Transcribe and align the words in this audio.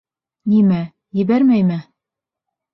Нимә 0.53 0.79
-ебәрмәйме? 1.19 1.81